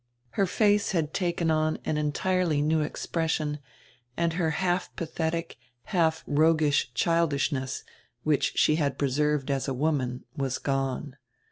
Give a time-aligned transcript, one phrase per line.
[0.31, 3.59] Her face had taken on an entirely new ex pression,
[4.17, 7.83] and her half pathetic, half roguish childishness,
[8.23, 11.17] which she had preserved as a woman, was gone.